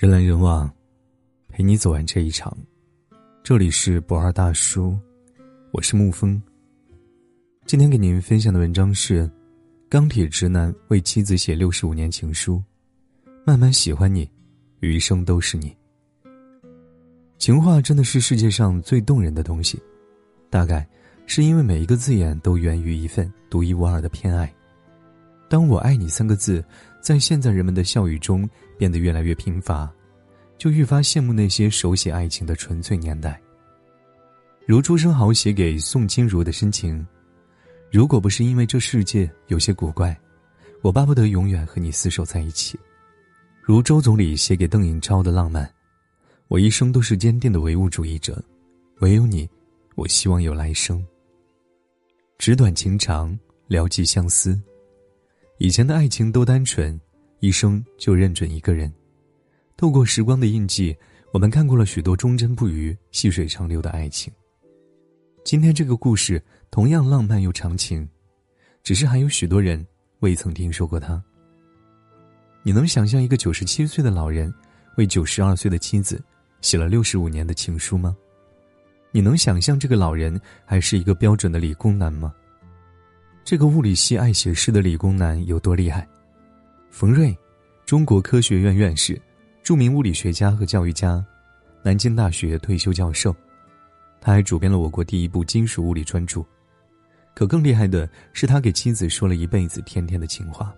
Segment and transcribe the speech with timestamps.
[0.00, 0.66] 人来人往，
[1.50, 2.56] 陪你走完这一场。
[3.42, 4.98] 这里是不二大叔，
[5.72, 6.42] 我是沐风。
[7.66, 9.24] 今天给您分享的文章是
[9.90, 12.56] 《钢铁直男为妻子写六十五年情书》，
[13.44, 14.26] 慢慢喜欢你，
[14.78, 15.76] 余生都是你。
[17.36, 19.78] 情话真的是世界上最动人的东西，
[20.48, 20.88] 大概
[21.26, 24.50] 是因为每一个字眼都源于一份独一无二的偏爱。
[25.46, 26.64] 当我爱你三个字。
[27.00, 29.90] 在现在人们的笑语中变得越来越贫乏，
[30.58, 33.40] 就愈发羡慕那些手写爱情的纯粹年代。
[34.66, 37.04] 如朱生豪写给宋清如的深情
[37.90, 40.16] ：“如果不是因为这世界有些古怪，
[40.82, 42.78] 我巴不得永远和你厮守在一起。”
[43.62, 45.68] 如周总理写给邓颖超的浪漫
[46.48, 48.42] ：“我一生都是坚定的唯物主义者，
[49.00, 49.48] 唯有你，
[49.96, 51.04] 我希望有来生。”
[52.38, 53.36] 纸短情长，
[53.66, 54.60] 聊寄相思。
[55.62, 56.98] 以前的爱情都单纯，
[57.40, 58.90] 一生就认准一个人。
[59.76, 60.96] 透过时光的印记，
[61.34, 64.32] 我们看过了许多忠贞不渝、细水长流的爱情。
[65.44, 68.08] 今天这个故事同样浪漫又长情，
[68.82, 69.86] 只是还有许多人
[70.20, 71.22] 未曾听说过它。
[72.62, 74.50] 你能想象一个九十七岁的老人
[74.96, 76.22] 为九十二岁的妻子
[76.62, 78.16] 写了六十五年的情书吗？
[79.12, 82.34] 你能想象这个老人还是一个标准的理工男吗？
[83.50, 86.06] 这个物理系爱写诗的理工男有多厉害？
[86.88, 87.36] 冯瑞，
[87.84, 89.20] 中国科学院院士，
[89.64, 91.26] 著名物理学家和教育家，
[91.82, 93.34] 南京大学退休教授。
[94.20, 96.44] 他还主编了我国第一部金属物理专著。
[97.34, 100.72] 可更厉害的是，他给妻子说了一辈子甜甜的情话。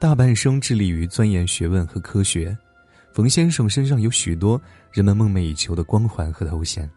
[0.00, 2.58] 大半生致力于钻研学问和科学，
[3.12, 6.90] 冯先生身上有许多人们梦寐以求的光环和头衔。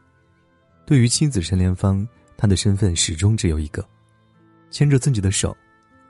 [0.88, 2.04] 对于妻子陈莲芳，
[2.36, 3.88] 他的身份始终只有一个。
[4.72, 5.56] 牵着自己的手，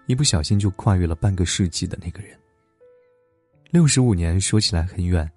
[0.08, 2.38] 一不小心就跨越了半个世纪的那个人。
[3.70, 5.30] 六十五年说起来很远，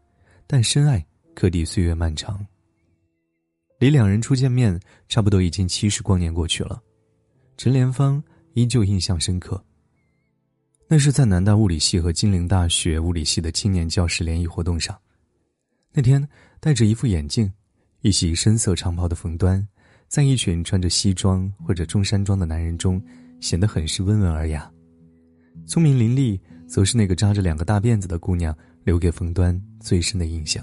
[0.47, 2.45] 但深爱可抵岁月漫长。
[3.79, 6.83] 离两人初见面差不多已经七十光年过去了，
[7.57, 8.23] 陈莲芳
[8.55, 9.63] 依旧印象深刻。
[10.89, 14.99] 那是在南大物理系和金陵大学物理系的青年教师联谊活动上，
[15.93, 16.27] 那天
[16.61, 17.53] 戴着一副眼镜、
[18.03, 19.67] 一袭深色长袍的冯端。
[20.13, 23.03] 在一群穿着西装或者中山装的男人中，
[23.41, 24.71] 显得很是温文尔雅。
[25.65, 30.63] 聪明伶俐，则是那个扎着两个大辫子的姑娘留给冯端最深的印象。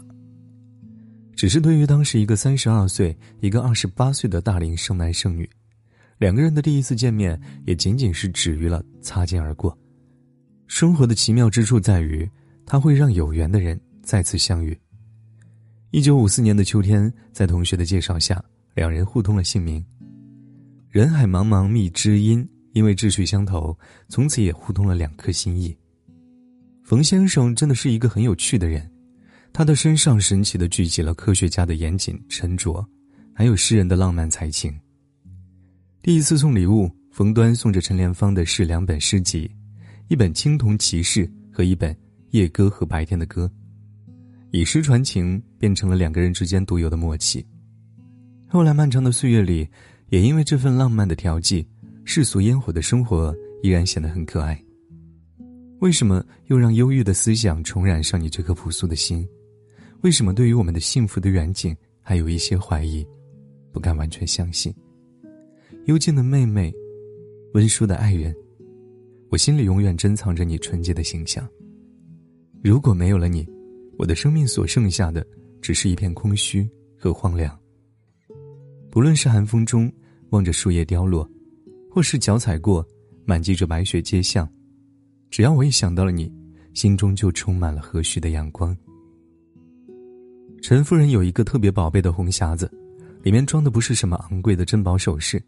[1.35, 5.49] 只是对于当时一个三十二岁、一个二十八岁的大龄剩男剩女，
[6.19, 9.75] 两个人的第一次见面也仅仅是止于了擦肩而过。
[10.67, 12.29] 生活的奇妙之处在于，
[12.67, 14.79] 它会让有缘的人再次相遇。
[15.89, 18.39] 一九五四年的秋天，在同学的介绍下。
[18.73, 19.83] 两人互通了姓名，
[20.89, 25.75] 人海茫茫觅知音，因为志趣相投，从此也互通了两颗心意。
[26.83, 28.89] 冯先生真的是一个很有趣的人，
[29.51, 32.83] 他的身上神奇的聚集了科学家的严谨沉着，
[33.33, 34.73] 还有诗人的浪漫才情。
[36.01, 39.49] 第一次送礼物，冯端送着陈莲芳的是两本诗集，
[40.07, 41.93] 一本《青铜骑士》和一本
[42.31, 43.51] 《夜歌》和《白天的歌》，
[44.51, 47.45] 以诗传情，变成了两个人之间独有的默契。
[48.51, 49.69] 后来漫长的岁月里，
[50.09, 51.63] 也因为这份浪漫的调剂，
[52.03, 54.59] 世俗烟火的生活依然显得很可爱。
[55.81, 59.23] 为什么又让忧郁的思想重染上你这颗朴素的心？
[60.01, 63.05] 为什么对于我们的幸福的远景还有一些怀疑，
[63.71, 64.73] 不敢完全相信？
[65.85, 66.73] 幽静的妹妹，
[67.53, 68.35] 温淑的爱人，
[69.29, 71.47] 我心里永远珍藏着你纯洁的形象。
[72.63, 73.47] 如果没有了你，
[73.99, 75.23] 我的生命所剩下的
[75.61, 76.67] 只是一片空虚
[76.97, 77.58] 和荒凉。
[78.91, 79.91] 不论是寒风中
[80.31, 81.29] 望着树叶凋落，
[81.91, 82.85] 或是脚踩过
[83.25, 84.49] 满积着白雪街巷，
[85.29, 86.31] 只要我一想到了你，
[86.73, 88.75] 心中就充满了和煦的阳光。
[90.61, 92.69] 陈夫人有一个特别宝贝的红匣子，
[93.21, 95.41] 里面装的不是什么昂贵的珍宝首饰，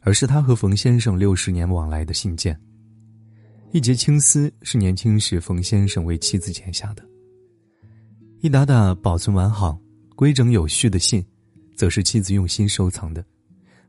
[0.00, 2.58] 而是她和冯先生六十年往来的信件。
[3.72, 7.04] 一节青丝是年轻时冯先生为妻子剪下的，
[8.40, 9.80] 一沓沓保存完好、
[10.16, 11.24] 规整有序的信。
[11.80, 13.24] 则是妻子用心收藏的，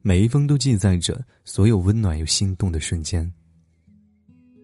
[0.02, 3.30] 每一封都记载着所有温暖又心动的瞬间。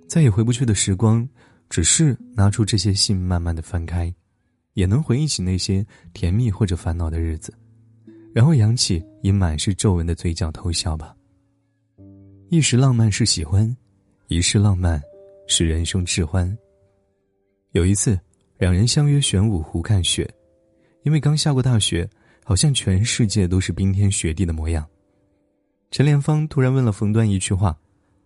[0.08, 1.28] 再也回不去的时光，
[1.70, 4.16] 只是拿出这些信，慢慢的翻开，
[4.76, 7.54] 也能回忆起那些甜蜜或者烦恼的日子，
[8.34, 11.14] 然后扬起已满是皱纹的嘴角偷笑吧。
[12.48, 13.76] 一时浪漫是喜欢，
[14.30, 15.04] 一世浪漫
[15.48, 16.58] 是人生至欢。
[17.74, 18.18] 有一次，
[18.58, 20.34] 两人相约玄武湖看雪，
[21.04, 22.10] 因为刚下过大雪。
[22.48, 24.88] 好像全世界都是冰天雪地的模样。
[25.92, 27.78] 陈莲芳突然问了冯端一句话：“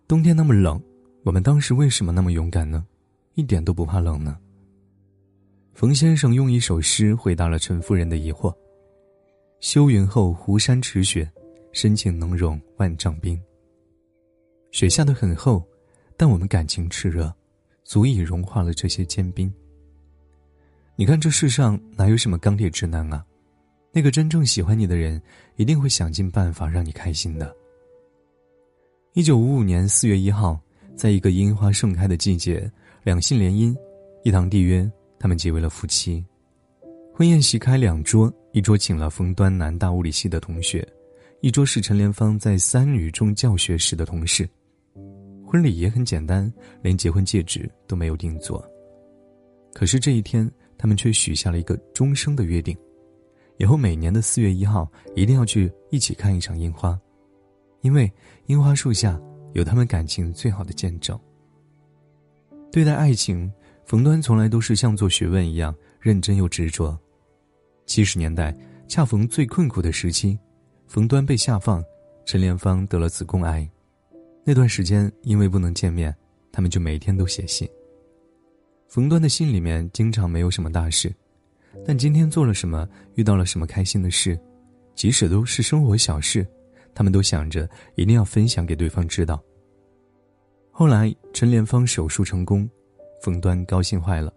[0.06, 0.80] 冬天那么冷，
[1.24, 2.86] 我们当时为什么那么勇敢呢？
[3.34, 4.38] 一点都不怕冷呢？”
[5.74, 8.54] 冯先生用一首诗回答了陈夫人的疑惑
[9.58, 11.28] ：“修云后湖山池雪，
[11.72, 13.36] 深情能容万丈冰。”
[14.70, 15.66] 雪下的很厚，
[16.16, 17.34] 但我们感情炽热，
[17.82, 19.52] 足以融化了这些坚冰。
[20.94, 23.26] 你看这世上哪有什么钢铁直男啊？
[23.94, 25.20] 那个真正喜欢你的人，
[25.56, 27.54] 一定会想尽办法让你开心的。
[29.12, 30.58] 一九五五年四月一号，
[30.96, 32.70] 在一个樱花盛开的季节，
[33.02, 33.76] 两姓联姻，
[34.24, 36.24] 一堂缔约，他们结为了夫妻。
[37.14, 40.86] 婚宴席开两桌，一桌请了冯端南大物理系的同学，
[41.42, 44.48] 一桌是陈莲芳在三女中教学时的同事。
[45.46, 46.50] 婚礼也很简单，
[46.80, 48.66] 连结婚戒指都没有定做。
[49.74, 52.74] 可是这一天，他们却许下了一个终生的约定。
[53.58, 56.98] 以后每年的四月一号一定要去一起看一场樱花，
[57.80, 58.10] 因为
[58.46, 59.20] 樱花树下
[59.52, 61.18] 有他们感情最好的见证。
[62.70, 63.52] 对待爱情，
[63.84, 66.98] 冯端从来都是像做学问一样认真又执着。
[67.84, 68.56] 七十年代
[68.88, 70.38] 恰逢最困苦的时期，
[70.86, 71.84] 冯端被下放，
[72.24, 73.68] 陈莲芳得了子宫癌。
[74.44, 76.14] 那段时间因为不能见面，
[76.50, 77.68] 他们就每天都写信。
[78.88, 81.14] 冯端的信里面经常没有什么大事。
[81.84, 84.38] 但今天做了什么，遇到了什么开心的事，
[84.94, 86.46] 即使都是生活小事，
[86.94, 89.42] 他们都想着一定要分享给对方知道。
[90.70, 92.68] 后来陈莲芳手术成功，
[93.22, 94.32] 冯端高兴坏了，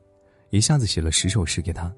[0.49, 1.93] 一下子写了十首诗给他。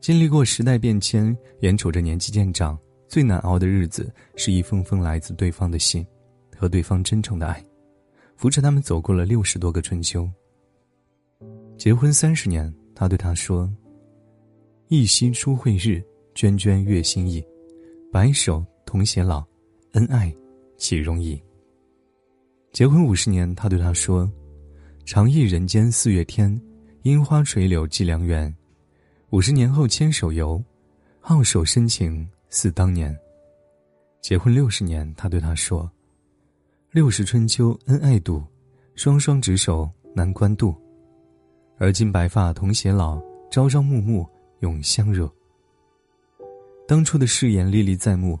[0.00, 2.78] 经历过时代变迁，眼瞅着年纪渐长，
[3.08, 6.06] 最难熬的日子是一封封来自对方的信，
[6.56, 7.64] 和对方真诚的爱，
[8.36, 10.28] 扶持他们走过了六十多个春秋。
[11.76, 13.70] 结婚三十年，他对他说。
[14.88, 16.00] 一夕初会日，
[16.32, 17.44] 涓涓月心意。
[18.12, 19.44] 白首同偕老，
[19.94, 20.32] 恩爱
[20.76, 21.42] 岂容易？
[22.72, 24.30] 结婚五十年，他对她说
[25.04, 26.60] ：“长忆人间四月天，
[27.02, 28.54] 樱花垂柳寄良缘。
[29.30, 30.62] 五十年后牵手游，
[31.20, 33.16] 皓首深情似当年。”
[34.22, 35.90] 结婚六十年，他对她说
[36.92, 38.40] ：“六十春秋恩爱度，
[38.94, 40.72] 双双执手难关渡。
[41.76, 44.24] 而今白发同偕老，朝朝暮暮。”
[44.60, 45.30] 永相热。
[46.88, 48.38] 当初的誓言历历在目，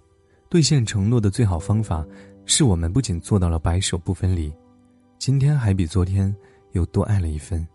[0.48, 2.06] 兑现承诺的最好方法，
[2.44, 4.52] 是我们不仅做到了白首不分离，
[5.18, 6.34] 今天还比昨天
[6.72, 7.66] 又多爱了一分。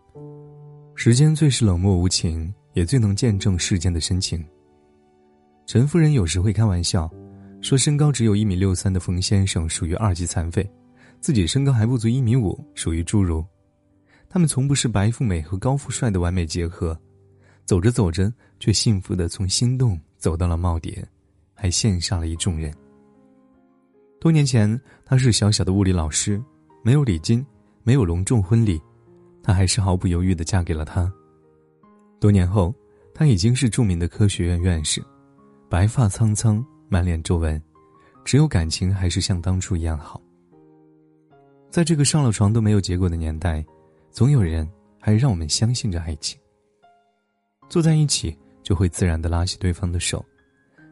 [0.96, 4.44] 时间最是冷漠无情，也最能见证世间的深情。
[5.66, 7.10] 陈夫人有时会开玩笑，
[7.62, 10.70] 说身高只有一米六三的冯先生属于二级残废，
[11.20, 13.44] 自己身高还不足一米五，属于侏儒。
[14.30, 16.98] 他们从不是白富美和高富帅的完美结合。
[17.72, 18.30] 走着走着，
[18.60, 21.02] 却幸福的从心动走到了耄耋，
[21.54, 22.70] 还羡煞了一众人。
[24.20, 26.44] 多年前，他是小小的物理老师，
[26.84, 27.46] 没有礼金，
[27.84, 28.78] 没有隆重婚礼，
[29.42, 31.10] 她还是毫不犹豫的嫁给了他。
[32.20, 32.76] 多年后，
[33.14, 35.02] 她已经是著名的科学院院士，
[35.70, 37.58] 白发苍苍，满脸皱纹，
[38.26, 40.22] 只有感情还是像当初一样好。
[41.70, 43.66] 在这个上了床都没有结果的年代，
[44.12, 44.70] 总有人
[45.00, 46.38] 还让我们相信着爱情。
[47.72, 50.24] 坐在一起，就会自然的拉起对方的手，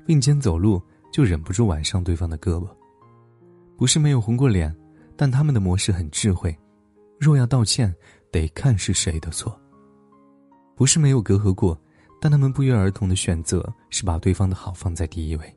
[0.05, 0.81] 并肩走路，
[1.11, 2.69] 就忍不住挽上对方的胳膊。
[3.77, 4.73] 不是没有红过脸，
[5.17, 6.57] 但他们的模式很智慧。
[7.19, 7.93] 若要道歉，
[8.31, 9.59] 得看是谁的错。
[10.73, 11.77] 不是没有隔阂过，
[12.21, 15.55] 但他们不约而同的选择是把对方的好放在第一位。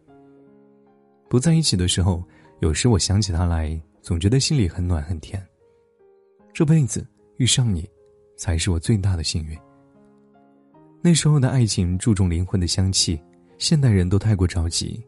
[1.29, 2.21] 不在一起的时候，
[2.59, 5.41] 有时我想起他来，总觉得心里很暖很甜。
[6.53, 7.89] 这辈子遇上你，
[8.37, 9.57] 才是我最大的幸运。
[11.05, 13.21] 那时候的爱情注重灵魂的香气，
[13.59, 15.05] 现代人都太过着急，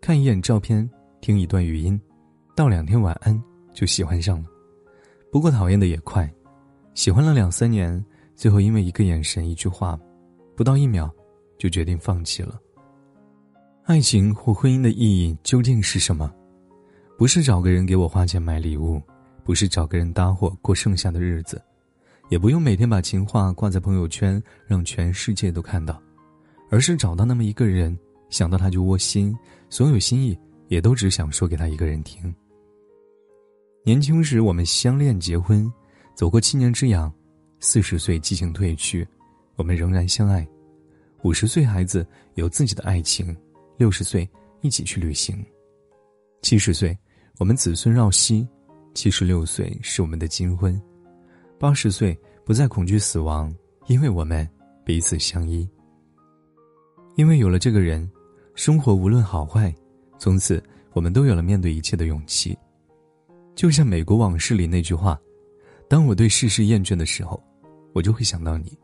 [0.00, 0.88] 看一眼照片，
[1.20, 2.00] 听一段语音，
[2.56, 3.38] 道两天晚安
[3.74, 4.48] 就喜欢上了。
[5.30, 6.32] 不过讨厌的也快，
[6.94, 8.02] 喜欢了两三年，
[8.34, 10.00] 最后因为一个眼神、一句话，
[10.56, 11.14] 不到一秒，
[11.58, 12.58] 就决定放弃了。
[13.84, 16.32] 爱情或婚姻的意义究竟是什么？
[17.18, 18.98] 不是找个人给我花钱买礼物，
[19.44, 21.60] 不是找个人搭伙过剩下的日子。
[22.28, 26.00] 也不用每天把情话挂在朋友圈，让全世界都看到，
[26.70, 29.34] 而是找到那么一个人，想到他就窝心，
[29.70, 32.34] 所有心意也都只想说给他一个人听。
[33.82, 35.72] 年轻时我们相恋结婚，
[36.14, 37.10] 走过七年之痒，
[37.60, 39.06] 四十岁激情褪去，
[39.56, 40.46] 我们仍然相爱，
[41.22, 43.34] 五十岁孩子有自己的爱情，
[43.78, 44.28] 六十岁
[44.60, 45.42] 一起去旅行，
[46.42, 46.94] 七十岁
[47.38, 48.46] 我们子孙绕膝，
[48.92, 50.78] 七十六岁是我们的金婚。
[51.58, 53.52] 八十岁不再恐惧死亡，
[53.88, 54.48] 因为我们
[54.84, 55.68] 彼此相依。
[57.16, 58.08] 因为有了这个人，
[58.54, 59.74] 生活无论好坏，
[60.18, 60.62] 从此
[60.92, 62.56] 我们都有了面对一切的勇气。
[63.56, 65.18] 就像《美国往事》里那句话
[65.90, 67.42] ：“当我对世事厌倦的时候，
[67.92, 68.78] 我就会想到你，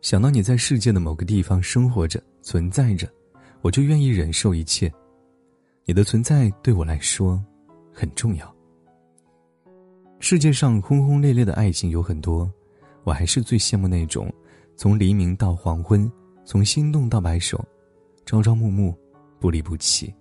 [0.00, 3.06] 想到你在世界的某个地方生活着、存在着，
[3.60, 4.90] 我就愿意忍受一切。
[5.84, 7.44] 你的存在对我来说
[7.92, 8.55] 很重要。
[10.28, 12.52] 世界上轰轰烈烈的爱情有很多，
[13.04, 14.28] 我还是最羡慕那种
[14.74, 16.10] 从黎明到黄昏，
[16.44, 17.64] 从心动到白首，
[18.24, 18.92] 朝朝暮暮，
[19.38, 20.12] 不离不弃。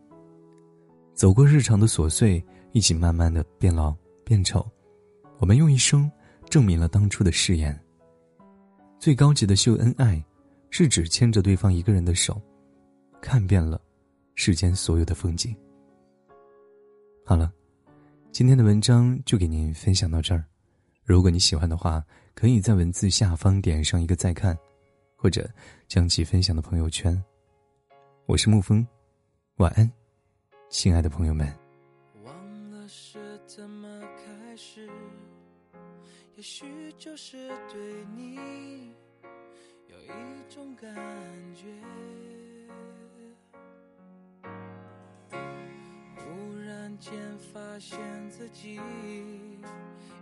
[1.16, 2.40] 走过日常的琐碎，
[2.72, 4.64] 一起慢慢的变老变丑，
[5.40, 6.08] 我们用一生
[6.52, 7.76] 证明了当初的誓言。
[9.00, 10.24] 最高级的秀恩爱，
[10.70, 12.40] 是只牵着对方一个人的手，
[13.20, 13.82] 看遍了
[14.36, 15.52] 世间所有的风景。
[17.26, 17.52] 好了，
[18.36, 20.44] 今天的文章就给您分享到这儿。
[21.06, 24.54] 如果你喜欢的话，可以在文字下方点上一个再看，
[25.16, 25.50] 或者
[25.88, 27.24] 将其分享到朋友圈。
[28.26, 28.86] 我是沐风，
[29.56, 29.90] 晚安。
[30.70, 31.48] 亲爱的朋友们，
[32.26, 34.86] 忘了是怎么开始，
[36.36, 36.66] 也许
[36.98, 38.36] 就是对你
[39.88, 40.94] 有一种感
[41.54, 41.64] 觉。
[47.00, 47.14] 间
[47.54, 48.00] 发现
[48.30, 48.80] 自己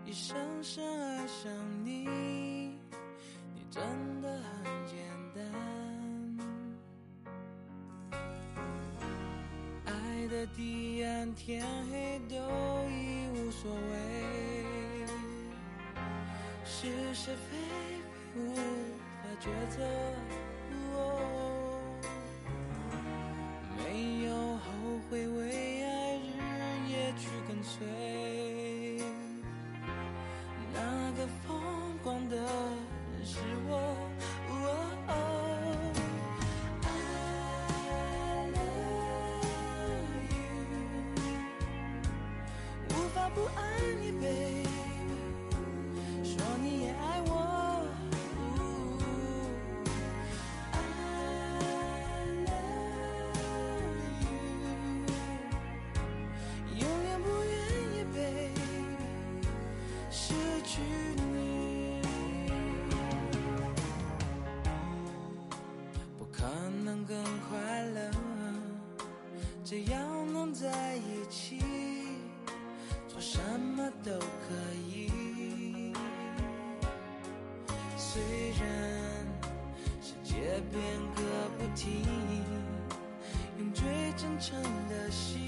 [0.06, 1.52] 已深深爱上
[1.84, 2.06] 你，
[3.54, 3.82] 你真
[4.22, 4.98] 的很简
[5.36, 5.44] 单。
[9.86, 12.36] 爱的地暗天黑都
[12.90, 15.06] 已无所谓，
[16.66, 17.58] 是是非
[18.34, 18.62] 非无法
[19.40, 19.78] 抉择，
[23.78, 24.62] 没有后
[25.10, 25.42] 悔为
[27.18, 27.86] 去跟随，
[30.74, 33.72] 那个疯狂的人是我。
[42.90, 43.73] 无法不爱
[69.66, 70.68] 只要能在
[70.98, 71.62] 一起，
[73.08, 74.54] 做什么都可
[74.86, 75.94] 以。
[77.98, 78.22] 虽
[78.60, 79.26] 然
[80.02, 80.36] 世界
[80.70, 80.84] 变
[81.16, 81.22] 个
[81.58, 82.04] 不停，
[83.58, 83.86] 用最
[84.18, 85.43] 真诚的心，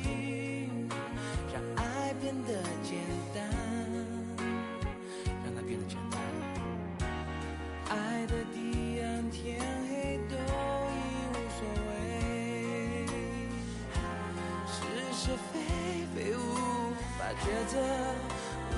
[17.46, 17.78] 觉得，
[18.72, 18.76] 呃，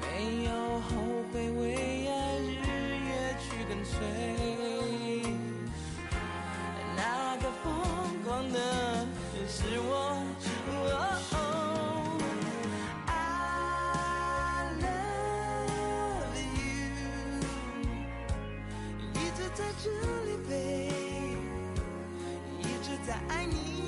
[0.00, 0.04] 没
[0.44, 0.50] 有
[0.80, 0.90] 后
[1.32, 1.62] 悔，为
[2.08, 2.50] 爱日
[3.06, 3.08] 夜
[3.38, 3.94] 去跟随。
[6.96, 7.00] 那
[7.36, 7.64] 个疯
[8.24, 8.58] 狂的
[9.46, 9.90] 是我，
[10.66, 10.74] 我
[11.36, 11.38] 哦
[13.06, 13.08] ，I
[14.82, 16.58] love you。
[19.14, 19.84] 一直在这
[20.24, 20.52] 里飞，
[22.58, 23.79] 一直在爱你。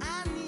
[0.00, 0.43] I need